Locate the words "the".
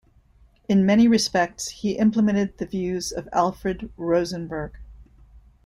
2.57-2.65